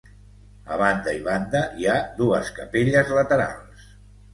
[0.75, 3.91] A banda i banda hi ha dues capelles laterals.